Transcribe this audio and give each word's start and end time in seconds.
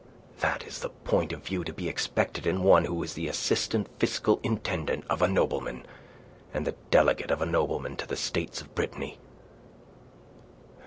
"That 0.39 0.63
is 0.65 0.79
the 0.79 0.89
point 0.89 1.31
of 1.31 1.43
view 1.43 1.63
to 1.63 1.71
be 1.71 1.87
expected 1.87 2.47
in 2.47 2.63
one 2.63 2.85
who 2.85 3.03
is 3.03 3.13
the 3.13 3.27
assistant 3.27 3.85
fiscal 3.99 4.39
intendant 4.41 5.05
of 5.11 5.21
a 5.21 5.27
nobleman, 5.27 5.85
and 6.55 6.65
the 6.65 6.73
delegate 6.89 7.29
of 7.29 7.39
a 7.39 7.45
nobleman 7.45 7.97
to 7.97 8.07
the 8.07 8.17
States 8.17 8.61
of 8.61 8.73
Brittany." 8.73 9.19